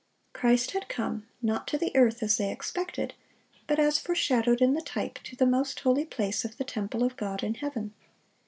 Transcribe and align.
Christ 0.33 0.71
had 0.71 0.89
come, 0.89 1.27
not 1.43 1.67
to 1.67 1.77
the 1.77 1.95
earth, 1.95 2.23
as 2.23 2.37
they 2.37 2.51
expected, 2.51 3.13
but, 3.67 3.77
as 3.77 3.99
foreshadowed 3.99 4.59
in 4.59 4.73
the 4.73 4.81
type, 4.81 5.19
to 5.25 5.35
the 5.35 5.45
most 5.45 5.81
holy 5.81 6.05
place 6.05 6.43
of 6.43 6.57
the 6.57 6.63
temple 6.63 7.03
of 7.03 7.15
God 7.15 7.43
in 7.43 7.53
heaven. 7.53 7.93